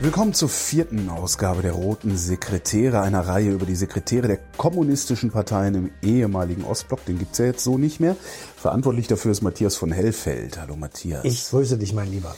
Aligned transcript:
Willkommen 0.00 0.32
zur 0.32 0.48
vierten 0.48 1.08
Ausgabe 1.08 1.60
der 1.60 1.72
Roten 1.72 2.16
Sekretäre, 2.16 3.00
einer 3.00 3.26
Reihe 3.26 3.50
über 3.50 3.66
die 3.66 3.74
Sekretäre 3.74 4.28
der 4.28 4.38
kommunistischen 4.56 5.32
Parteien 5.32 5.74
im 5.74 5.90
ehemaligen 6.02 6.62
Ostblock. 6.62 7.04
Den 7.06 7.18
gibt's 7.18 7.38
ja 7.38 7.46
jetzt 7.46 7.64
so 7.64 7.78
nicht 7.78 7.98
mehr. 7.98 8.14
Verantwortlich 8.56 9.08
dafür 9.08 9.32
ist 9.32 9.42
Matthias 9.42 9.74
von 9.74 9.90
Hellfeld. 9.90 10.60
Hallo 10.60 10.76
Matthias. 10.76 11.24
Ich 11.24 11.48
grüße 11.48 11.78
dich, 11.78 11.94
mein 11.94 12.12
Lieber. 12.12 12.36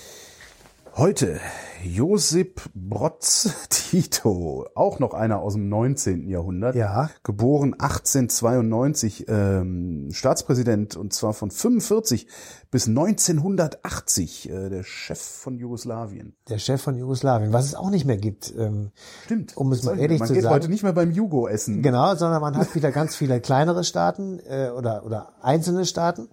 Heute 0.96 1.38
Josip 1.82 2.62
Brotz 2.74 3.50
Tito, 3.70 4.66
auch 4.74 4.98
noch 4.98 5.14
einer 5.14 5.40
aus 5.40 5.54
dem 5.54 5.68
19. 5.68 6.28
Jahrhundert. 6.28 6.74
Ja. 6.74 7.10
Geboren 7.22 7.74
1892, 7.74 9.26
ähm, 9.28 10.08
Staatspräsident 10.12 10.96
und 10.96 11.12
zwar 11.12 11.32
von 11.32 11.50
45 11.50 12.26
bis 12.70 12.86
1980, 12.86 14.50
äh, 14.50 14.68
der 14.68 14.82
Chef 14.84 15.18
von 15.20 15.56
Jugoslawien. 15.56 16.36
Der 16.48 16.58
Chef 16.58 16.80
von 16.80 16.96
Jugoslawien, 16.96 17.52
was 17.52 17.64
es 17.64 17.74
auch 17.74 17.90
nicht 17.90 18.04
mehr 18.04 18.16
gibt. 18.16 18.52
Ähm, 18.56 18.90
Stimmt. 19.24 19.56
Um 19.56 19.72
es 19.72 19.82
mal 19.82 19.98
ehrlich 19.98 20.20
man 20.20 20.28
zu 20.28 20.34
geht 20.34 20.44
sagen. 20.44 20.54
heute 20.54 20.68
nicht 20.68 20.82
mehr 20.82 20.92
beim 20.92 21.10
Jugo 21.10 21.48
essen. 21.48 21.82
Genau, 21.82 22.14
sondern 22.14 22.40
man 22.40 22.56
hat 22.56 22.74
wieder 22.74 22.92
ganz 22.92 23.16
viele 23.16 23.40
kleinere 23.40 23.82
Staaten 23.82 24.38
äh, 24.48 24.70
oder 24.70 25.04
oder 25.04 25.32
einzelne 25.42 25.84
Staaten, 25.84 26.28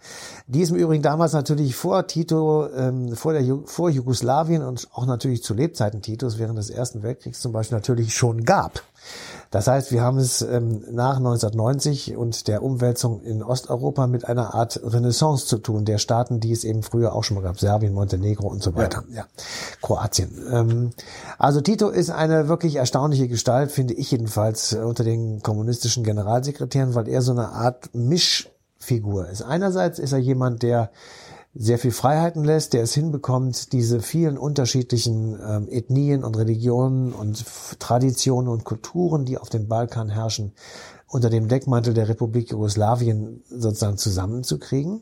die 0.45 0.61
es 0.61 0.69
im 0.69 0.75
Übrigen 0.75 1.01
damals 1.01 1.33
natürlich 1.33 1.75
vor 1.75 2.05
Tito, 2.05 2.67
ähm, 2.75 3.15
vor 3.15 3.33
der 3.33 3.43
vor 3.65 3.89
Jugoslawien 3.89 4.61
und 4.61 4.89
auch 4.93 5.05
natürlich 5.05 5.36
zu 5.43 5.53
Lebzeiten 5.53 6.01
Titos 6.01 6.37
während 6.37 6.57
des 6.57 6.69
Ersten 6.69 7.03
Weltkriegs 7.03 7.39
zum 7.39 7.51
Beispiel 7.51 7.77
natürlich 7.77 8.15
schon 8.15 8.43
gab. 8.43 8.81
Das 9.51 9.67
heißt, 9.67 9.91
wir 9.91 10.01
haben 10.01 10.17
es 10.17 10.41
ähm, 10.41 10.83
nach 10.91 11.17
1990 11.17 12.17
und 12.17 12.47
der 12.47 12.63
Umwälzung 12.63 13.21
in 13.21 13.41
Osteuropa 13.41 14.07
mit 14.07 14.27
einer 14.27 14.53
Art 14.53 14.79
Renaissance 14.83 15.45
zu 15.45 15.57
tun, 15.57 15.85
der 15.85 15.97
Staaten, 15.97 16.39
die 16.39 16.51
es 16.51 16.63
eben 16.63 16.83
früher 16.83 17.13
auch 17.13 17.23
schon 17.23 17.35
mal 17.35 17.43
gab, 17.43 17.59
Serbien, 17.59 17.93
Montenegro 17.93 18.47
und 18.47 18.61
so 18.61 18.75
weiter, 18.75 19.03
ja, 19.13 19.25
Kroatien. 19.81 20.31
Ähm, 20.51 20.89
also 21.37 21.61
Tito 21.61 21.89
ist 21.89 22.09
eine 22.09 22.49
wirklich 22.49 22.75
erstaunliche 22.75 23.27
Gestalt, 23.27 23.71
finde 23.71 23.93
ich 23.93 24.11
jedenfalls, 24.11 24.73
äh, 24.73 24.79
unter 24.79 25.03
den 25.03 25.41
kommunistischen 25.41 26.03
Generalsekretären, 26.03 26.95
weil 26.95 27.07
er 27.07 27.21
so 27.21 27.31
eine 27.31 27.49
Art 27.49 27.93
Mischfigur 27.93 29.29
ist. 29.29 29.41
Einerseits 29.43 29.99
ist 29.99 30.11
er 30.11 30.19
jemand, 30.19 30.63
der 30.63 30.91
sehr 31.59 31.79
viel 31.79 31.91
Freiheiten 31.91 32.43
lässt, 32.43 32.73
der 32.73 32.83
es 32.83 32.93
hinbekommt, 32.93 33.73
diese 33.73 34.01
vielen 34.01 34.37
unterschiedlichen 34.37 35.39
ähm, 35.45 35.67
Ethnien 35.69 36.23
und 36.23 36.37
Religionen 36.37 37.13
und 37.13 37.43
Traditionen 37.79 38.49
und 38.49 38.63
Kulturen, 38.63 39.25
die 39.25 39.37
auf 39.37 39.49
dem 39.49 39.67
Balkan 39.67 40.09
herrschen, 40.09 40.53
unter 41.07 41.29
dem 41.29 41.47
Deckmantel 41.47 41.93
der 41.93 42.09
Republik 42.09 42.51
Jugoslawien 42.51 43.43
sozusagen 43.49 43.97
zusammenzukriegen. 43.97 45.01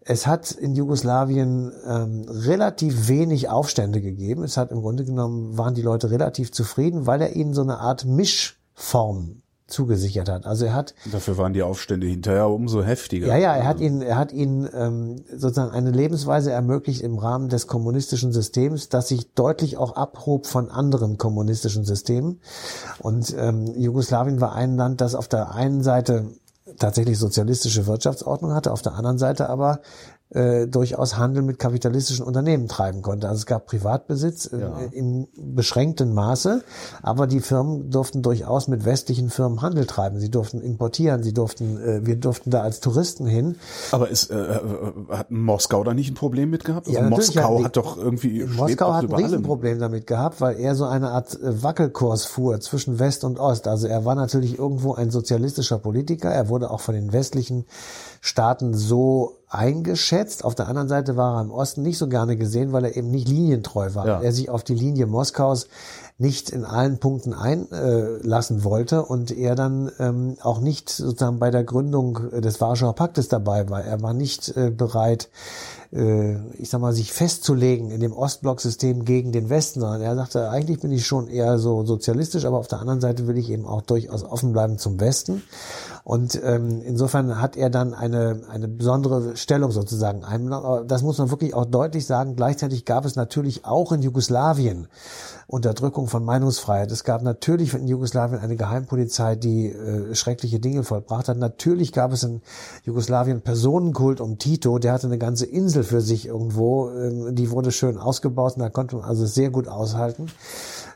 Es 0.00 0.26
hat 0.26 0.50
in 0.50 0.74
Jugoslawien 0.74 1.72
ähm, 1.86 2.26
relativ 2.28 3.08
wenig 3.08 3.48
Aufstände 3.48 4.00
gegeben. 4.00 4.42
Es 4.42 4.56
hat 4.56 4.72
im 4.72 4.80
Grunde 4.80 5.04
genommen, 5.04 5.56
waren 5.56 5.74
die 5.74 5.82
Leute 5.82 6.10
relativ 6.10 6.50
zufrieden, 6.52 7.06
weil 7.06 7.22
er 7.22 7.36
ihnen 7.36 7.54
so 7.54 7.62
eine 7.62 7.78
Art 7.78 8.04
Mischform 8.04 9.42
zugesichert 9.68 10.28
hat. 10.28 10.46
Also 10.46 10.64
er 10.64 10.74
hat 10.74 10.94
Dafür 11.12 11.38
waren 11.38 11.52
die 11.52 11.62
Aufstände 11.62 12.06
hinterher 12.06 12.48
umso 12.48 12.82
heftiger. 12.82 13.28
ja, 13.28 13.36
ja, 13.36 13.54
er 13.54 13.66
hat 13.66 13.80
ihnen, 13.80 14.02
er 14.02 14.16
hat 14.16 14.32
ihnen 14.32 14.68
ähm, 14.74 15.24
sozusagen 15.30 15.72
eine 15.72 15.90
Lebensweise 15.90 16.50
ermöglicht 16.50 17.02
im 17.02 17.18
Rahmen 17.18 17.48
des 17.48 17.66
kommunistischen 17.66 18.32
Systems, 18.32 18.88
das 18.88 19.08
sich 19.08 19.34
deutlich 19.34 19.76
auch 19.76 19.94
abhob 19.94 20.46
von 20.46 20.70
anderen 20.70 21.18
kommunistischen 21.18 21.84
Systemen. 21.84 22.40
Und 22.98 23.34
ähm, 23.38 23.74
Jugoslawien 23.76 24.40
war 24.40 24.54
ein 24.54 24.76
Land, 24.76 25.00
das 25.00 25.14
auf 25.14 25.28
der 25.28 25.54
einen 25.54 25.82
Seite 25.82 26.26
tatsächlich 26.78 27.18
sozialistische 27.18 27.86
Wirtschaftsordnung 27.86 28.54
hatte, 28.54 28.72
auf 28.72 28.82
der 28.82 28.94
anderen 28.94 29.18
Seite 29.18 29.48
aber 29.48 29.80
äh, 30.30 30.66
durchaus 30.66 31.16
Handel 31.16 31.42
mit 31.42 31.58
kapitalistischen 31.58 32.24
Unternehmen 32.24 32.68
treiben 32.68 33.00
konnte. 33.02 33.28
Also 33.28 33.38
es 33.40 33.46
gab 33.46 33.66
Privatbesitz 33.66 34.46
äh, 34.52 34.60
Ja. 34.60 34.78
im 34.92 35.26
beschränkten 35.36 36.12
Maße, 36.12 36.62
aber 37.02 37.26
die 37.26 37.40
Firmen 37.40 37.90
durften 37.90 38.20
durchaus 38.22 38.68
mit 38.68 38.84
westlichen 38.84 39.30
Firmen 39.30 39.62
Handel 39.62 39.86
treiben. 39.86 40.20
Sie 40.20 40.30
durften 40.30 40.60
importieren, 40.60 41.22
sie 41.22 41.32
durften, 41.32 41.78
äh, 41.80 42.06
wir 42.06 42.16
durften 42.16 42.50
da 42.50 42.60
als 42.60 42.80
Touristen 42.80 43.26
hin. 43.26 43.56
Aber 43.92 44.10
ist, 44.10 44.30
äh, 44.30 44.34
äh, 44.36 44.58
hat 45.10 45.30
Moskau 45.30 45.82
da 45.82 45.94
nicht 45.94 46.10
ein 46.10 46.14
Problem 46.14 46.50
mit 46.50 46.64
gehabt? 46.64 46.86
Also 46.88 46.98
Ja, 46.98 47.08
Moskau 47.08 47.58
die- 47.58 47.64
hat 47.64 47.76
doch 47.78 47.96
irgendwie 47.96 48.44
Moskau 48.44 48.92
hat 48.92 49.04
ein. 49.04 49.14
Riesenproblem 49.14 49.78
damit 49.78 50.06
gehabt, 50.06 50.40
weil 50.42 50.58
er 50.58 50.74
so 50.74 50.84
eine 50.84 51.10
Art 51.10 51.40
äh, 51.40 51.62
Wackelkurs 51.62 52.26
fuhr 52.26 52.60
zwischen 52.60 52.98
West 52.98 53.24
und 53.24 53.38
Ost. 53.38 53.66
Also 53.66 53.86
er 53.86 54.04
war 54.04 54.14
natürlich 54.14 54.58
irgendwo 54.58 54.92
ein 54.94 55.10
sozialistischer 55.10 55.78
Politiker. 55.78 56.28
Er 56.30 56.48
wurde 56.50 56.70
auch 56.70 56.80
von 56.80 56.94
den 56.94 57.12
westlichen 57.14 57.64
Staaten 58.20 58.74
so 58.74 59.37
eingeschätzt. 59.48 60.44
Auf 60.44 60.54
der 60.54 60.68
anderen 60.68 60.88
Seite 60.88 61.16
war 61.16 61.36
er 61.36 61.42
im 61.42 61.50
Osten 61.50 61.82
nicht 61.82 61.98
so 61.98 62.08
gerne 62.08 62.36
gesehen, 62.36 62.72
weil 62.72 62.84
er 62.84 62.96
eben 62.96 63.10
nicht 63.10 63.28
linientreu 63.28 63.94
war. 63.94 64.06
Ja. 64.06 64.20
Er 64.20 64.32
sich 64.32 64.50
auf 64.50 64.62
die 64.62 64.74
Linie 64.74 65.06
Moskaus 65.06 65.68
nicht 66.18 66.50
in 66.50 66.64
allen 66.64 66.98
Punkten 66.98 67.32
einlassen 67.32 68.64
wollte 68.64 69.04
und 69.04 69.30
er 69.30 69.54
dann 69.54 69.90
ähm, 70.00 70.36
auch 70.42 70.60
nicht 70.60 70.90
sozusagen 70.90 71.38
bei 71.38 71.52
der 71.52 71.62
Gründung 71.62 72.30
des 72.40 72.60
Warschauer 72.60 72.94
Paktes 72.94 73.28
dabei 73.28 73.70
war. 73.70 73.84
Er 73.84 74.02
war 74.02 74.14
nicht 74.14 74.48
äh, 74.56 74.70
bereit, 74.70 75.28
äh, 75.92 76.34
ich 76.56 76.70
sag 76.70 76.80
mal, 76.80 76.92
sich 76.92 77.12
festzulegen 77.12 77.92
in 77.92 78.00
dem 78.00 78.12
Ostblocksystem 78.12 79.04
gegen 79.04 79.30
den 79.30 79.48
Westen, 79.48 79.78
sondern 79.78 80.00
er 80.00 80.16
sagte, 80.16 80.50
eigentlich 80.50 80.80
bin 80.80 80.90
ich 80.90 81.06
schon 81.06 81.28
eher 81.28 81.58
so 81.58 81.86
sozialistisch, 81.86 82.44
aber 82.44 82.58
auf 82.58 82.68
der 82.68 82.80
anderen 82.80 83.00
Seite 83.00 83.28
will 83.28 83.38
ich 83.38 83.48
eben 83.48 83.64
auch 83.64 83.82
durchaus 83.82 84.24
offen 84.24 84.52
bleiben 84.52 84.76
zum 84.76 84.98
Westen. 84.98 85.44
Und 86.08 86.40
ähm, 86.42 86.80
insofern 86.80 87.38
hat 87.38 87.58
er 87.58 87.68
dann 87.68 87.92
eine, 87.92 88.40
eine 88.48 88.66
besondere 88.66 89.36
Stellung 89.36 89.72
sozusagen 89.72 90.22
das 90.86 91.02
muss 91.02 91.18
man 91.18 91.30
wirklich 91.30 91.52
auch 91.52 91.66
deutlich 91.66 92.06
sagen. 92.06 92.34
Gleichzeitig 92.34 92.86
gab 92.86 93.04
es 93.04 93.14
natürlich 93.14 93.66
auch 93.66 93.92
in 93.92 94.00
Jugoslawien 94.00 94.88
Unterdrückung 95.48 96.08
von 96.08 96.24
Meinungsfreiheit. 96.24 96.90
Es 96.92 97.04
gab 97.04 97.22
natürlich 97.22 97.74
in 97.74 97.88
Jugoslawien 97.88 98.40
eine 98.40 98.56
Geheimpolizei, 98.56 99.36
die 99.36 99.68
äh, 99.68 100.14
schreckliche 100.14 100.60
Dinge 100.60 100.82
vollbracht 100.82 101.28
hat. 101.28 101.36
Natürlich 101.36 101.92
gab 101.92 102.12
es 102.12 102.22
in 102.22 102.40
Jugoslawien 102.84 103.42
Personenkult 103.42 104.22
um 104.22 104.38
Tito. 104.38 104.78
Der 104.78 104.94
hatte 104.94 105.08
eine 105.08 105.18
ganze 105.18 105.44
Insel 105.44 105.84
für 105.84 106.00
sich 106.00 106.26
irgendwo. 106.26 106.90
Ähm, 106.90 107.34
die 107.34 107.50
wurde 107.50 107.70
schön 107.70 107.98
ausgebaut 107.98 108.56
und 108.56 108.60
da 108.60 108.70
konnte 108.70 108.96
man 108.96 109.04
also 109.04 109.26
sehr 109.26 109.50
gut 109.50 109.68
aushalten. 109.68 110.26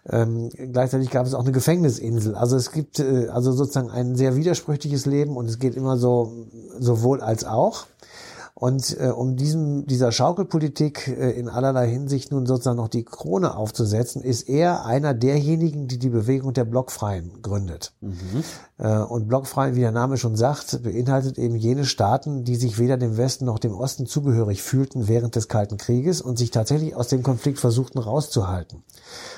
Ähm, 0.09 0.51
gleichzeitig 0.51 1.11
gab 1.11 1.27
es 1.27 1.35
auch 1.35 1.43
eine 1.43 1.53
Gefängnisinsel. 1.53 2.35
Also 2.35 2.57
es 2.57 2.73
gibt 2.73 2.99
äh, 2.99 3.29
also 3.29 3.53
sozusagen 3.53 3.91
ein 3.91 4.17
sehr 4.17 4.35
widersprüchliches 4.35 5.07
Leben 5.07 5.37
und 5.37 5.47
es 5.47 5.59
geht 5.59 5.77
immer 5.77 5.97
so 5.97 6.47
sowohl 6.79 7.21
als 7.21 7.45
auch. 7.45 7.87
Und 8.63 8.97
äh, 9.01 9.09
um 9.09 9.35
diesem, 9.35 9.89
dieser 9.89 10.13
Schaukelpolitik 10.13 11.09
äh, 11.09 11.33
in 11.33 11.49
allerlei 11.49 11.91
Hinsicht 11.91 12.31
nun 12.31 12.47
sozusagen 12.47 12.77
noch 12.77 12.87
die 12.87 13.03
Krone 13.03 13.57
aufzusetzen, 13.57 14.23
ist 14.23 14.49
er 14.49 14.87
einer 14.87 15.15
derjenigen, 15.15 15.89
die 15.89 15.99
die 15.99 16.11
Bewegung 16.11 16.53
der 16.53 16.65
Blockfreien 16.65 17.43
gründet. 17.43 17.93
Äh, 18.79 18.99
und 18.99 19.27
Blockfreien, 19.27 19.75
wie 19.75 19.81
der 19.81 19.91
Name 19.91 20.17
schon 20.17 20.37
sagt, 20.37 20.81
beinhaltet 20.85 21.39
eben 21.39 21.57
jene 21.57 21.85
Staaten, 21.85 22.45
die 22.45 22.55
sich 22.55 22.79
weder 22.79 22.97
dem 22.97 23.17
Westen 23.17 23.47
noch 23.47 23.59
dem 23.59 23.75
Osten 23.75 24.07
zugehörig 24.07 24.63
fühlten 24.63 25.09
während 25.09 25.35
des 25.35 25.49
Kalten 25.49 25.77
Krieges 25.77 26.21
und 26.21 26.39
sich 26.39 26.53
tatsächlich 26.53 26.95
aus 26.95 27.09
dem 27.09 27.25
Konflikt 27.25 27.59
versuchten 27.59 27.99
rauszuhalten. 27.99 28.85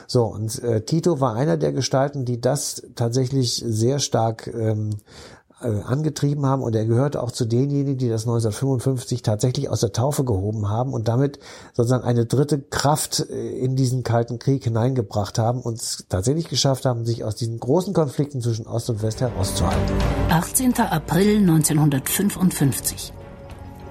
So, 0.07 0.25
und 0.25 0.63
äh, 0.63 0.83
Tito 0.83 1.21
war 1.21 1.35
einer 1.35 1.57
der 1.57 1.73
Gestalten, 1.73 2.27
die 2.27 2.43
das 2.43 2.83
tatsächlich 2.95 3.65
sehr 3.67 4.01
stark 4.01 4.49
ähm, 4.49 4.91
äh, 4.91 5.44
angetrieben 5.61 6.47
haben 6.47 6.63
und 6.63 6.75
er 6.75 6.85
gehörte 6.85 7.23
auch 7.23 7.31
zu 7.31 7.45
denjenigen, 7.45 7.97
die 7.97 8.09
das 8.09 8.23
1955 8.23 9.23
tatsächlich 9.23 9.71
aus 9.71 9.81
der 9.81 9.93
Taufe 9.93 10.25
gehoben 10.25 10.69
haben 10.69 10.93
und 10.93 11.09
damit 11.09 11.39
sozusagen 11.73 12.05
eine 12.05 12.27
dritte 12.27 12.61
Kraft 12.61 13.27
äh, 13.31 13.59
in 13.59 13.77
diesen 13.77 14.03
Kalten 14.03 14.39
Krieg 14.39 14.65
hineingebracht 14.65 15.39
haben 15.39 15.61
und 15.61 15.81
es 15.81 16.07
tatsächlich 16.09 16.49
geschafft 16.49 16.85
haben, 16.85 17.07
sich 17.07 17.25
aus 17.25 17.37
diesen 17.37 17.61
großen 17.61 17.95
Konflikten 17.95 18.41
zwischen 18.41 18.67
Ost 18.67 18.91
und 18.91 19.03
West 19.03 19.21
herauszuhalten. 19.21 19.97
18. 20.29 20.75
April 20.75 21.39
1955. 21.39 23.13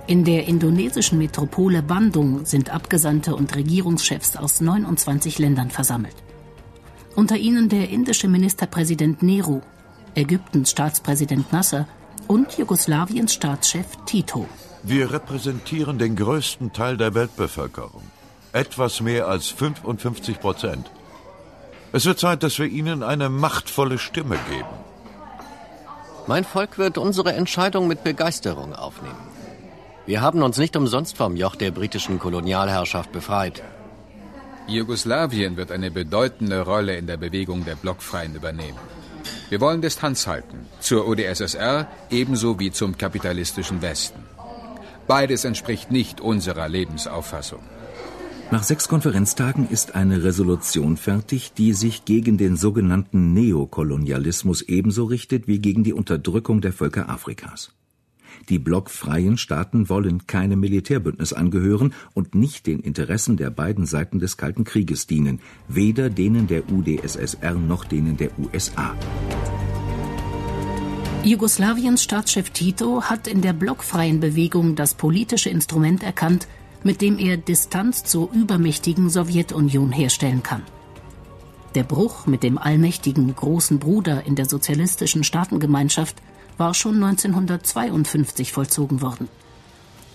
In 0.05 0.25
der 0.25 0.47
indonesischen 0.47 1.17
Metropole 1.17 1.81
Bandung 1.81 2.45
sind 2.45 2.69
Abgesandte 2.69 3.35
und 3.35 3.55
Regierungschefs 3.55 4.35
aus 4.35 4.59
29 4.59 5.39
Ländern 5.39 5.71
versammelt. 5.71 6.15
Unter 7.15 7.37
ihnen 7.37 7.69
der 7.69 7.89
indische 7.89 8.27
Ministerpräsident 8.27 9.23
Nehru, 9.23 9.61
Ägyptens 10.15 10.71
Staatspräsident 10.71 11.51
Nasser 11.51 11.87
und 12.27 12.57
Jugoslawiens 12.57 13.33
Staatschef 13.33 13.87
Tito. 14.05 14.47
Wir 14.83 15.11
repräsentieren 15.11 15.97
den 15.97 16.15
größten 16.15 16.73
Teil 16.73 16.97
der 16.97 17.15
Weltbevölkerung. 17.15 18.03
Etwas 18.51 19.01
mehr 19.01 19.27
als 19.27 19.47
55 19.47 20.39
Prozent. 20.39 20.91
Es 21.91 22.05
wird 22.05 22.19
Zeit, 22.19 22.43
dass 22.43 22.59
wir 22.59 22.67
ihnen 22.67 23.01
eine 23.01 23.29
machtvolle 23.29 23.97
Stimme 23.97 24.37
geben. 24.49 24.75
Mein 26.27 26.43
Volk 26.43 26.77
wird 26.77 26.97
unsere 26.97 27.33
Entscheidung 27.33 27.87
mit 27.87 28.03
Begeisterung 28.03 28.73
aufnehmen. 28.73 29.27
Wir 30.05 30.21
haben 30.21 30.43
uns 30.43 30.57
nicht 30.57 30.75
umsonst 30.75 31.17
vom 31.17 31.35
Joch 31.35 31.55
der 31.55 31.71
britischen 31.71 32.19
Kolonialherrschaft 32.19 33.11
befreit. 33.11 33.63
Jugoslawien 34.67 35.57
wird 35.57 35.71
eine 35.71 35.91
bedeutende 35.91 36.61
Rolle 36.61 36.97
in 36.97 37.07
der 37.07 37.17
Bewegung 37.17 37.65
der 37.65 37.75
Blockfreien 37.75 38.35
übernehmen. 38.35 38.79
Wir 39.53 39.61
wollen 39.61 39.83
Distanz 39.83 40.25
halten 40.25 40.65
zur 40.79 41.07
UdSSR 41.07 41.87
ebenso 42.09 42.57
wie 42.59 42.71
zum 42.71 42.97
kapitalistischen 42.97 43.83
Westen. 43.83 44.19
Beides 45.05 45.45
entspricht 45.45 45.91
nicht 45.91 46.21
unserer 46.21 46.67
Lebensauffassung. 46.67 47.59
Nach 48.49 48.63
sechs 48.63 48.87
Konferenztagen 48.87 49.69
ist 49.69 49.93
eine 49.93 50.23
Resolution 50.23 50.97
fertig, 50.97 51.53
die 51.53 51.73
sich 51.73 52.03
gegen 52.03 52.39
den 52.39 52.57
sogenannten 52.57 53.33
Neokolonialismus 53.33 54.63
ebenso 54.63 55.03
richtet 55.03 55.47
wie 55.47 55.59
gegen 55.59 55.83
die 55.83 55.93
Unterdrückung 55.93 56.59
der 56.59 56.73
Völker 56.73 57.07
Afrikas. 57.07 57.69
Die 58.49 58.59
blockfreien 58.59 59.37
Staaten 59.37 59.89
wollen 59.89 60.27
keinem 60.27 60.59
Militärbündnis 60.59 61.33
angehören 61.33 61.93
und 62.13 62.35
nicht 62.35 62.67
den 62.67 62.79
Interessen 62.79 63.37
der 63.37 63.49
beiden 63.49 63.85
Seiten 63.85 64.19
des 64.19 64.37
Kalten 64.37 64.63
Krieges 64.63 65.07
dienen, 65.07 65.39
weder 65.67 66.09
denen 66.09 66.47
der 66.47 66.71
UdSSR 66.71 67.53
noch 67.53 67.85
denen 67.85 68.17
der 68.17 68.31
USA. 68.37 68.95
Jugoslawiens 71.23 72.03
Staatschef 72.03 72.49
Tito 72.49 73.03
hat 73.03 73.27
in 73.27 73.41
der 73.41 73.53
blockfreien 73.53 74.19
Bewegung 74.19 74.75
das 74.75 74.93
politische 74.93 75.49
Instrument 75.49 76.03
erkannt, 76.03 76.49
mit 76.83 77.01
dem 77.01 77.17
er 77.17 77.37
Distanz 77.37 78.03
zur 78.03 78.29
übermächtigen 78.33 79.09
Sowjetunion 79.09 79.93
herstellen 79.93 80.43
kann. 80.43 80.63
Der 81.75 81.83
Bruch 81.83 82.27
mit 82.27 82.43
dem 82.43 82.57
allmächtigen 82.57 83.33
großen 83.33 83.79
Bruder 83.79 84.25
in 84.25 84.35
der 84.35 84.45
sozialistischen 84.45 85.23
Staatengemeinschaft 85.23 86.21
war 86.57 86.73
schon 86.73 87.03
1952 87.03 88.51
vollzogen 88.51 89.01
worden. 89.01 89.27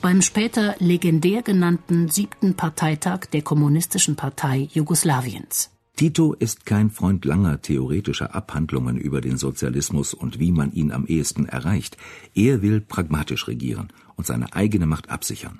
Beim 0.00 0.22
später 0.22 0.76
legendär 0.78 1.42
genannten 1.42 2.08
siebten 2.08 2.54
Parteitag 2.54 3.26
der 3.32 3.42
Kommunistischen 3.42 4.14
Partei 4.14 4.68
Jugoslawiens. 4.72 5.70
Tito 5.96 6.32
ist 6.32 6.64
kein 6.64 6.90
Freund 6.90 7.24
langer 7.24 7.60
theoretischer 7.60 8.32
Abhandlungen 8.32 8.96
über 8.96 9.20
den 9.20 9.36
Sozialismus 9.36 10.14
und 10.14 10.38
wie 10.38 10.52
man 10.52 10.72
ihn 10.72 10.92
am 10.92 11.06
ehesten 11.06 11.46
erreicht. 11.46 11.96
Er 12.36 12.62
will 12.62 12.80
pragmatisch 12.80 13.48
regieren 13.48 13.88
und 14.14 14.24
seine 14.24 14.52
eigene 14.54 14.86
Macht 14.86 15.10
absichern. 15.10 15.58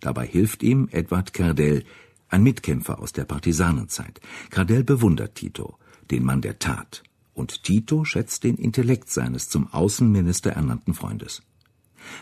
Dabei 0.00 0.26
hilft 0.26 0.64
ihm 0.64 0.88
Edward 0.90 1.32
Kerdell, 1.32 1.84
ein 2.28 2.42
Mitkämpfer 2.42 2.98
aus 2.98 3.12
der 3.12 3.24
Partisanenzeit. 3.24 4.20
Kardell 4.50 4.82
bewundert 4.82 5.36
Tito, 5.36 5.78
den 6.10 6.24
Mann 6.24 6.40
der 6.40 6.58
Tat, 6.58 7.04
und 7.40 7.64
Tito 7.64 8.04
schätzt 8.04 8.44
den 8.44 8.56
Intellekt 8.56 9.10
seines 9.10 9.48
zum 9.48 9.72
Außenminister 9.72 10.52
ernannten 10.52 10.94
Freundes. 10.94 11.42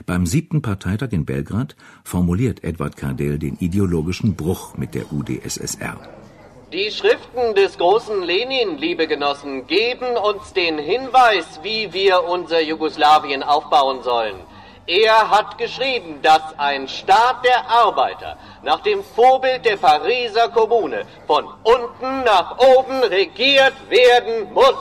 Beim 0.06 0.24
siebten 0.26 0.62
Parteitag 0.62 1.12
in 1.12 1.24
Belgrad 1.24 1.76
formuliert 2.04 2.64
Edward 2.64 2.96
Kardell 2.96 3.38
den 3.38 3.56
ideologischen 3.58 4.34
Bruch 4.34 4.76
mit 4.76 4.94
der 4.94 5.12
UdSSR. 5.12 5.98
Die 6.72 6.90
Schriften 6.90 7.54
des 7.54 7.78
großen 7.78 8.22
Lenin, 8.22 8.76
liebe 8.76 9.06
Genossen, 9.06 9.66
geben 9.66 10.16
uns 10.16 10.52
den 10.52 10.78
Hinweis, 10.78 11.60
wie 11.62 11.92
wir 11.92 12.24
unser 12.24 12.60
Jugoslawien 12.60 13.42
aufbauen 13.42 14.02
sollen. 14.02 14.36
Er 14.88 15.30
hat 15.30 15.58
geschrieben, 15.58 16.20
dass 16.22 16.42
ein 16.58 16.88
Staat 16.88 17.44
der 17.44 17.68
Arbeiter 17.68 18.38
nach 18.62 18.80
dem 18.80 19.04
Vorbild 19.04 19.66
der 19.66 19.76
Pariser 19.76 20.48
Kommune 20.48 21.04
von 21.26 21.46
unten 21.62 22.24
nach 22.24 22.58
oben 22.58 23.02
regiert 23.02 23.74
werden 23.90 24.50
muss. 24.54 24.80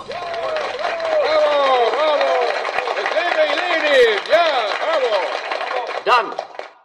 Bravo, 1.24 1.92
bravo! 1.92 2.32
Es 3.02 3.10
lebe 3.18 3.44
Lenin! 3.60 4.20
Ja, 4.32 4.48
bravo! 4.80 5.14
Dann 6.08 6.34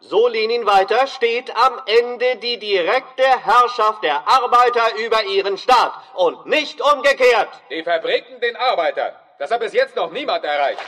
so 0.00 0.26
Lenin 0.26 0.66
weiter, 0.66 1.06
steht 1.06 1.54
am 1.56 1.80
Ende 1.86 2.38
die 2.38 2.58
direkte 2.58 3.22
Herrschaft 3.22 4.02
der 4.02 4.26
Arbeiter 4.26 4.96
über 4.96 5.22
ihren 5.22 5.56
Staat 5.58 5.92
und 6.14 6.46
nicht 6.46 6.80
umgekehrt. 6.80 7.48
Die 7.70 7.84
Fabriken 7.84 8.40
den 8.40 8.56
Arbeitern. 8.56 9.14
Das 9.38 9.52
hat 9.52 9.60
bis 9.60 9.74
jetzt 9.74 9.94
noch 9.94 10.10
niemand 10.10 10.44
erreicht. 10.44 10.80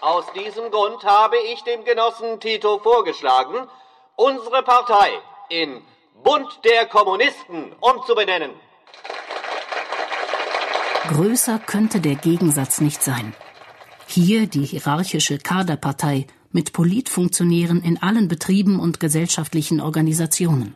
Aus 0.00 0.24
diesem 0.32 0.70
Grund 0.70 1.04
habe 1.04 1.36
ich 1.52 1.62
dem 1.64 1.84
Genossen 1.84 2.40
Tito 2.40 2.78
vorgeschlagen, 2.78 3.68
unsere 4.14 4.62
Partei 4.62 5.10
in 5.50 5.86
Bund 6.24 6.58
der 6.64 6.86
Kommunisten 6.86 7.76
umzubenennen. 7.80 8.58
Größer 11.08 11.60
könnte 11.60 12.00
der 12.00 12.16
Gegensatz 12.16 12.80
nicht 12.80 13.02
sein. 13.02 13.32
Hier 14.08 14.46
die 14.48 14.64
hierarchische 14.64 15.38
Kaderpartei 15.38 16.26
mit 16.50 16.72
Politfunktionären 16.72 17.80
in 17.82 18.02
allen 18.02 18.26
Betrieben 18.28 18.80
und 18.80 18.98
gesellschaftlichen 18.98 19.80
Organisationen. 19.80 20.74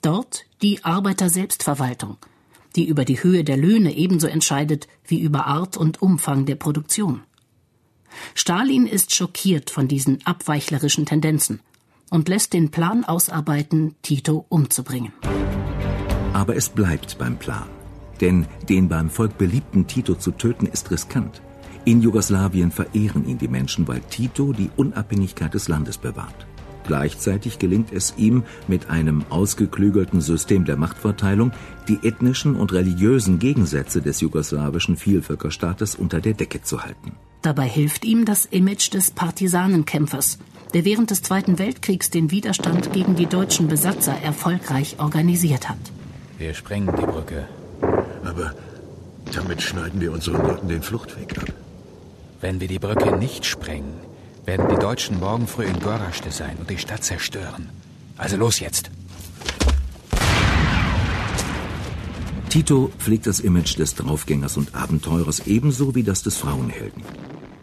Dort 0.00 0.44
die 0.62 0.84
Arbeiter-Selbstverwaltung, 0.84 2.18
die 2.76 2.86
über 2.86 3.04
die 3.04 3.22
Höhe 3.22 3.42
der 3.42 3.56
Löhne 3.56 3.96
ebenso 3.96 4.28
entscheidet 4.28 4.86
wie 5.04 5.20
über 5.20 5.46
Art 5.46 5.76
und 5.76 6.00
Umfang 6.00 6.46
der 6.46 6.56
Produktion. 6.56 7.22
Stalin 8.34 8.86
ist 8.86 9.14
schockiert 9.14 9.70
von 9.70 9.88
diesen 9.88 10.24
abweichlerischen 10.24 11.04
Tendenzen 11.04 11.60
und 12.10 12.28
lässt 12.28 12.52
den 12.52 12.70
Plan 12.70 13.04
ausarbeiten, 13.04 13.96
Tito 14.02 14.46
umzubringen. 14.48 15.12
Aber 16.32 16.54
es 16.54 16.68
bleibt 16.68 17.18
beim 17.18 17.38
Plan. 17.38 17.68
Denn 18.20 18.46
den 18.68 18.88
beim 18.88 19.10
Volk 19.10 19.38
beliebten 19.38 19.86
Tito 19.86 20.14
zu 20.14 20.32
töten 20.32 20.66
ist 20.66 20.90
riskant. 20.90 21.42
In 21.84 22.02
Jugoslawien 22.02 22.70
verehren 22.70 23.26
ihn 23.26 23.38
die 23.38 23.48
Menschen, 23.48 23.88
weil 23.88 24.00
Tito 24.00 24.52
die 24.52 24.70
Unabhängigkeit 24.76 25.54
des 25.54 25.68
Landes 25.68 25.96
bewahrt. 25.98 26.46
Gleichzeitig 26.86 27.58
gelingt 27.58 27.92
es 27.92 28.14
ihm, 28.16 28.44
mit 28.66 28.88
einem 28.88 29.22
ausgeklügelten 29.28 30.22
System 30.22 30.64
der 30.64 30.76
Machtverteilung 30.76 31.52
die 31.86 31.98
ethnischen 32.02 32.56
und 32.56 32.72
religiösen 32.72 33.38
Gegensätze 33.38 34.00
des 34.00 34.22
jugoslawischen 34.22 34.96
Vielvölkerstaates 34.96 35.94
unter 35.94 36.20
der 36.20 36.32
Decke 36.32 36.62
zu 36.62 36.82
halten. 36.82 37.12
Dabei 37.42 37.68
hilft 37.68 38.04
ihm 38.06 38.24
das 38.24 38.46
Image 38.46 38.92
des 38.94 39.10
Partisanenkämpfers, 39.10 40.38
der 40.72 40.86
während 40.86 41.10
des 41.10 41.22
Zweiten 41.22 41.58
Weltkriegs 41.58 42.08
den 42.08 42.30
Widerstand 42.30 42.92
gegen 42.92 43.16
die 43.16 43.26
deutschen 43.26 43.68
Besatzer 43.68 44.16
erfolgreich 44.22 44.96
organisiert 44.98 45.68
hat. 45.68 45.78
Wir 46.38 46.54
sprengen 46.54 46.94
die 46.96 47.06
Brücke. 47.06 47.46
Aber 48.24 48.54
damit 49.34 49.62
schneiden 49.62 50.00
wir 50.00 50.12
unseren 50.12 50.42
Leuten 50.46 50.68
den 50.68 50.82
Fluchtweg 50.82 51.38
ab. 51.38 51.52
Wenn 52.40 52.60
wir 52.60 52.68
die 52.68 52.78
Brücke 52.78 53.16
nicht 53.16 53.44
sprengen, 53.44 53.94
werden 54.44 54.68
die 54.70 54.78
Deutschen 54.78 55.18
morgen 55.18 55.46
früh 55.46 55.64
in 55.64 55.80
Goraste 55.80 56.30
sein 56.30 56.56
und 56.58 56.70
die 56.70 56.78
Stadt 56.78 57.04
zerstören. 57.04 57.68
Also 58.16 58.36
los 58.36 58.60
jetzt. 58.60 58.90
Tito 62.48 62.90
pflegt 62.98 63.26
das 63.26 63.40
Image 63.40 63.78
des 63.78 63.94
Draufgängers 63.94 64.56
und 64.56 64.74
Abenteurers 64.74 65.46
ebenso 65.46 65.94
wie 65.94 66.02
das 66.02 66.22
des 66.22 66.38
Frauenhelden. 66.38 67.02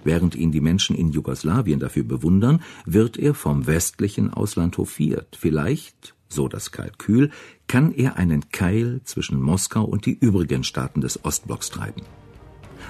Während 0.03 0.35
ihn 0.35 0.51
die 0.51 0.61
Menschen 0.61 0.95
in 0.95 1.11
Jugoslawien 1.11 1.79
dafür 1.79 2.03
bewundern, 2.03 2.61
wird 2.85 3.17
er 3.17 3.33
vom 3.33 3.65
westlichen 3.65 4.31
Ausland 4.31 4.77
hofiert. 4.77 5.35
Vielleicht, 5.39 6.13
so 6.29 6.47
das 6.47 6.71
Kalkül, 6.71 7.31
kann 7.67 7.93
er 7.93 8.17
einen 8.17 8.49
Keil 8.51 9.01
zwischen 9.03 9.41
Moskau 9.41 9.83
und 9.83 10.05
die 10.05 10.17
übrigen 10.17 10.63
Staaten 10.63 11.01
des 11.01 11.23
Ostblocks 11.25 11.69
treiben. 11.69 12.03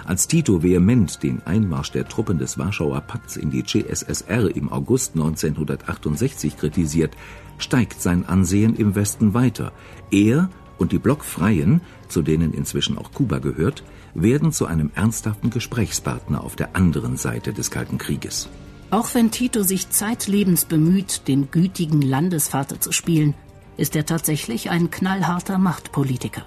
Als 0.03 0.27
Tito 0.27 0.61
vehement 0.61 1.23
den 1.23 1.41
Einmarsch 1.43 1.91
der 1.91 2.07
Truppen 2.07 2.37
des 2.37 2.57
Warschauer 2.57 3.01
Pakts 3.01 3.37
in 3.37 3.49
die 3.49 3.63
CSSR 3.63 4.55
im 4.55 4.71
August 4.71 5.15
1968 5.15 6.57
kritisiert, 6.57 7.15
steigt 7.57 8.01
sein 8.01 8.25
Ansehen 8.25 8.75
im 8.75 8.95
Westen 8.95 9.33
weiter. 9.33 9.71
Er 10.11 10.49
und 10.77 10.91
die 10.91 10.99
Blockfreien, 10.99 11.81
zu 12.09 12.21
denen 12.21 12.53
inzwischen 12.53 12.97
auch 12.97 13.13
Kuba 13.13 13.39
gehört, 13.39 13.83
werden 14.13 14.51
zu 14.51 14.65
einem 14.65 14.91
ernsthaften 14.93 15.49
Gesprächspartner 15.49 16.43
auf 16.43 16.55
der 16.55 16.75
anderen 16.75 17.17
Seite 17.17 17.53
des 17.53 17.71
Kalten 17.71 17.97
Krieges. 17.97 18.49
Auch 18.91 19.13
wenn 19.13 19.31
Tito 19.31 19.63
sich 19.63 19.89
zeitlebens 19.89 20.65
bemüht, 20.65 21.27
den 21.27 21.49
gütigen 21.49 22.01
Landesvater 22.01 22.79
zu 22.79 22.91
spielen, 22.91 23.33
ist 23.77 23.95
er 23.95 24.05
tatsächlich 24.05 24.69
ein 24.69 24.91
knallharter 24.91 25.57
Machtpolitiker. 25.57 26.45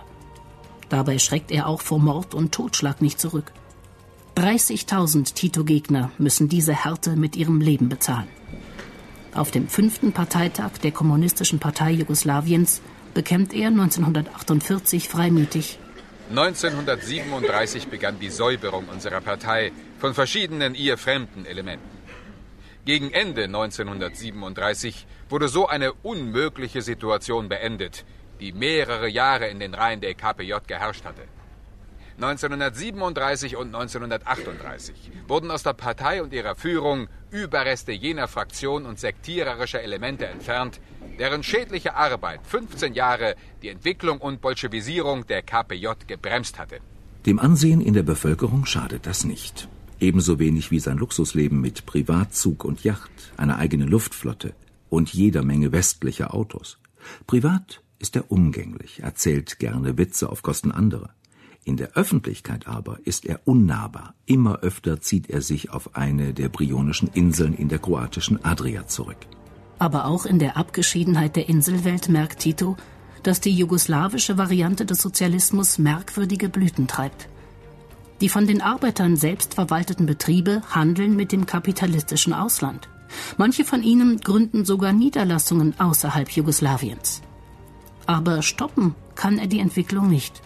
Dabei 0.89 1.19
schreckt 1.19 1.51
er 1.51 1.67
auch 1.67 1.83
vor 1.83 1.99
Mord 1.99 2.35
und 2.35 2.53
Totschlag 2.53 3.03
nicht 3.03 3.21
zurück. 3.21 3.53
30.000 4.37 5.35
Tito-Gegner 5.35 6.11
müssen 6.19 6.49
diese 6.49 6.73
Härte 6.73 7.17
mit 7.17 7.37
ihrem 7.37 7.61
Leben 7.61 7.89
bezahlen. 7.89 8.29
Auf 9.35 9.51
dem 9.51 9.69
fünften 9.69 10.13
Parteitag 10.13 10.79
der 10.83 10.93
Kommunistischen 10.93 11.59
Partei 11.59 11.91
Jugoslawiens 11.93 12.81
bekennt 13.15 13.53
er 13.53 13.69
1948 13.69 15.09
freimütig 15.09 15.79
1937 16.31 17.89
begann 17.89 18.19
die 18.21 18.29
Säuberung 18.29 18.87
unserer 18.89 19.23
Partei 19.23 19.73
von 19.99 20.13
verschiedenen 20.13 20.75
ihr 20.75 20.99
fremden 20.99 21.47
Elementen. 21.47 21.98
Gegen 22.89 23.13
Ende 23.13 23.45
1937 23.45 25.07
wurde 25.29 25.49
so 25.49 25.69
eine 25.69 25.93
unmögliche 25.93 26.81
Situation 26.81 27.51
beendet, 27.51 28.07
die 28.41 28.55
mehrere 28.55 29.11
Jahre 29.11 29.49
in 29.49 29.61
den 29.61 29.75
Reihen 29.75 30.01
der 30.01 30.15
KPJ 30.15 30.55
geherrscht 30.67 31.05
hatte. 31.05 31.21
1937 32.17 33.57
und 33.57 33.75
1938 33.75 35.11
wurden 35.27 35.51
aus 35.51 35.65
der 35.65 35.75
Partei 35.75 36.23
und 36.23 36.33
ihrer 36.33 36.55
Führung 36.55 37.09
Überreste 37.31 37.93
jener 37.93 38.27
Fraktion 38.27 38.87
und 38.87 38.99
sektiererischer 38.99 39.83
Elemente 39.83 40.25
entfernt, 40.25 40.81
deren 41.19 41.43
schädliche 41.43 41.95
Arbeit 41.95 42.41
15 42.45 42.95
Jahre 42.95 43.35
die 43.61 43.69
Entwicklung 43.69 44.19
und 44.19 44.41
Bolschewisierung 44.41 45.27
der 45.27 45.43
KPJ 45.43 45.89
gebremst 46.07 46.59
hatte. 46.59 46.79
Dem 47.27 47.39
Ansehen 47.39 47.83
in 47.83 47.93
der 47.93 48.03
Bevölkerung 48.03 48.65
schadet 48.65 49.05
das 49.05 49.25
nicht. 49.25 49.69
Ebenso 50.01 50.39
wenig 50.39 50.71
wie 50.71 50.79
sein 50.79 50.99
Luxusleben 50.99 51.61
mit 51.61 51.85
Privatzug 51.87 52.65
und 52.65 52.85
Yacht, 52.85 53.11
einer 53.37 53.59
eigenen 53.59 53.89
Luftflotte 53.89 54.55
und 54.91 55.13
jeder 55.13 55.43
Menge 55.43 55.73
westlicher 55.73 56.35
Autos. 56.35 56.79
Privat 57.27 57.83
ist 57.99 58.15
er 58.15 58.31
umgänglich, 58.31 59.01
erzählt 59.01 59.59
gerne 59.59 59.99
Witze 59.99 60.31
auf 60.31 60.43
Kosten 60.43 60.71
anderer. 60.71 61.11
In 61.65 61.77
der 61.77 61.97
Öffentlichkeit 61.97 62.67
aber 62.67 63.01
ist 63.05 63.27
er 63.27 63.41
unnahbar. 63.45 64.15
Immer 64.25 64.61
öfter 64.61 65.01
zieht 65.01 65.29
er 65.29 65.43
sich 65.43 65.71
auf 65.71 65.97
eine 65.97 66.33
der 66.33 66.49
brionischen 66.49 67.11
Inseln 67.13 67.53
in 67.53 67.69
der 67.69 67.79
kroatischen 67.79 68.43
Adria 68.45 68.87
zurück. 68.87 69.19
Aber 69.79 70.07
auch 70.07 70.27
in 70.27 70.39
der 70.39 70.57
Abgeschiedenheit 70.57 71.37
der 71.37 71.49
Inselwelt 71.49 72.09
merkt 72.09 72.39
Tito, 72.39 72.77
dass 73.23 73.41
die 73.41 73.53
jugoslawische 73.53 74.39
Variante 74.39 74.87
des 74.87 75.03
Sozialismus 75.03 75.79
merkwürdige 75.79 76.49
Blüten 76.49 76.87
treibt. 76.87 77.29
Die 78.21 78.29
von 78.29 78.47
den 78.47 78.61
Arbeitern 78.61 79.17
selbst 79.17 79.55
verwalteten 79.55 80.07
Betriebe 80.07 80.63
handeln 80.71 81.15
mit 81.15 81.31
dem 81.31 81.47
kapitalistischen 81.47 82.33
Ausland. 82.33 82.89
Manche 83.37 83.65
von 83.65 83.83
ihnen 83.83 84.21
gründen 84.21 84.65
sogar 84.65 84.93
Niederlassungen 84.93 85.79
außerhalb 85.79 86.31
Jugoslawiens. 86.31 87.23
Aber 88.07 88.43
stoppen 88.43 88.95
kann 89.15 89.39
er 89.39 89.47
die 89.47 89.61
Entwicklung 89.61 90.09
nicht, 90.09 90.43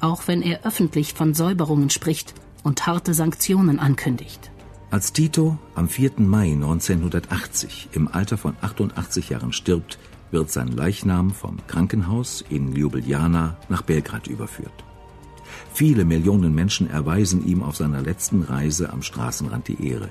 auch 0.00 0.28
wenn 0.28 0.42
er 0.42 0.64
öffentlich 0.64 1.14
von 1.14 1.34
Säuberungen 1.34 1.90
spricht 1.90 2.34
und 2.62 2.86
harte 2.86 3.14
Sanktionen 3.14 3.78
ankündigt. 3.78 4.50
Als 4.90 5.12
Tito 5.12 5.58
am 5.74 5.88
4. 5.88 6.12
Mai 6.18 6.52
1980 6.52 7.90
im 7.92 8.08
Alter 8.08 8.36
von 8.36 8.54
88 8.60 9.30
Jahren 9.30 9.52
stirbt, 9.52 9.98
wird 10.30 10.50
sein 10.50 10.68
Leichnam 10.68 11.30
vom 11.30 11.58
Krankenhaus 11.66 12.44
in 12.48 12.72
Ljubljana 12.72 13.56
nach 13.68 13.82
Belgrad 13.82 14.26
überführt. 14.26 14.84
Viele 15.72 16.04
Millionen 16.04 16.54
Menschen 16.54 16.88
erweisen 16.88 17.46
ihm 17.46 17.62
auf 17.62 17.76
seiner 17.76 18.02
letzten 18.02 18.42
Reise 18.42 18.92
am 18.92 19.02
Straßenrand 19.02 19.68
die 19.68 19.88
Ehre. 19.88 20.10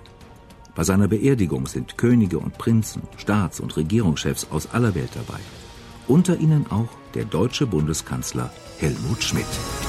Bei 0.75 0.83
seiner 0.83 1.07
Beerdigung 1.07 1.67
sind 1.67 1.97
Könige 1.97 2.39
und 2.39 2.57
Prinzen, 2.57 3.01
Staats- 3.17 3.59
und 3.59 3.75
Regierungschefs 3.75 4.47
aus 4.51 4.71
aller 4.71 4.95
Welt 4.95 5.11
dabei. 5.13 5.39
Unter 6.07 6.37
ihnen 6.39 6.65
auch 6.71 6.89
der 7.13 7.25
deutsche 7.25 7.67
Bundeskanzler 7.67 8.51
Helmut 8.79 9.21
Schmidt. 9.21 9.88